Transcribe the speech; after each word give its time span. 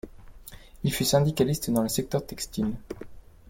Il 0.83 0.91
fut 0.91 1.05
syndicaliste 1.05 1.69
dans 1.69 1.83
le 1.83 1.87
secteur 1.87 2.25
textile. 2.25 2.73